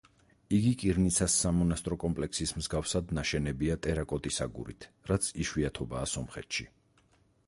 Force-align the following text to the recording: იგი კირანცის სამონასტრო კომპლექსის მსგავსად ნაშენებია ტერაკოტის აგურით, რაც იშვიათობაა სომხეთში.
იგი 0.59 0.69
კირანცის 0.83 1.33
სამონასტრო 1.41 1.97
კომპლექსის 2.03 2.53
მსგავსად 2.61 3.13
ნაშენებია 3.17 3.75
ტერაკოტის 3.89 4.41
აგურით, 4.47 4.87
რაც 5.13 5.29
იშვიათობაა 5.45 6.09
სომხეთში. 6.15 6.67